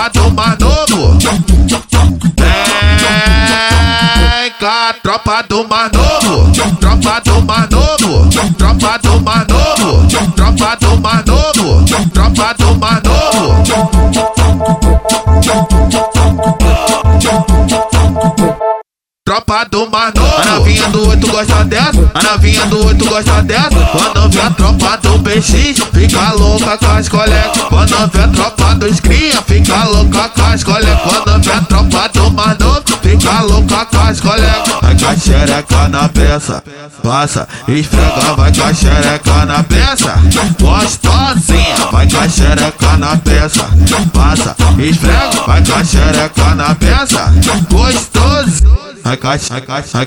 [0.00, 1.18] Tropa tomar novo.
[4.16, 5.90] Vem com a tropa do mar.
[5.90, 7.68] Tropa do mar.
[7.68, 9.46] Tropa do mar.
[10.34, 11.22] Tropa do mar.
[12.14, 13.02] Tropa do mar.
[19.30, 20.26] Tropa do Manovo.
[20.42, 22.10] A novinha do oito gosta dessa.
[22.14, 23.68] A novinha do oito gosta dessa.
[23.70, 27.62] Quando vê a tropa do BX, fica louca com as colegas.
[27.68, 30.98] Quando vê a tropa dos cria, fica louca com as colegas.
[31.04, 34.74] Quando vê a tropa do Manovo, fica louca com as colegas.
[34.82, 36.64] Vai com a xereca na peça.
[37.00, 40.14] Passa, esfrega, vai com a xereca na peça.
[40.58, 43.68] Gostosinha, vai com a xereca na peça.
[44.12, 47.32] Passa, esfrega, vai com a xereca na peça.
[47.70, 48.79] Gostoso.
[49.16, 50.06] Cai, xereca na peça,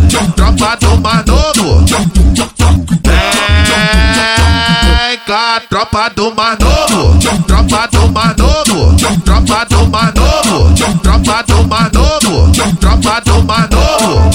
[5.29, 7.19] Tropa do Manovo.
[7.47, 8.97] Tropa do Manovo.
[9.27, 10.75] Tropa do Manovo.
[11.03, 12.51] Tropa do Manovo.
[12.81, 14.31] Tropa do Manovo.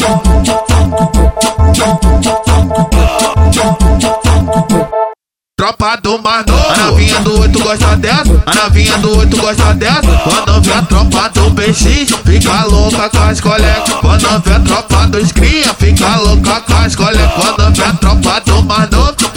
[5.58, 6.70] Tropa do Manovo.
[6.70, 8.44] A novinha do oito gosta dessa.
[8.46, 10.02] A novinha do oito gosta dessa.
[10.02, 13.94] Quando vê a tropa do BX, fica louca com as colegas.
[14.00, 17.32] Quando vê a tropa dos cria, fica louca com as colegas.
[17.34, 18.13] Quando vê a tropa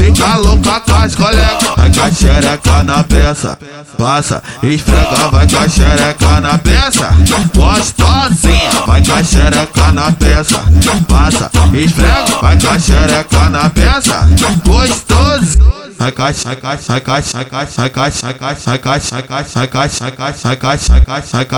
[0.07, 1.77] fica louca com as colegas.
[1.77, 3.59] Vai com a xereca na peça.
[3.99, 7.11] Passa, esfrega, vai com a xereca na peça.
[7.55, 10.63] Gostosinha, vai com a xereca na peça.
[11.09, 14.29] Passa, esfrega, vai com a xereca na peça.
[14.65, 15.76] Gostoso.
[15.99, 16.13] Cai,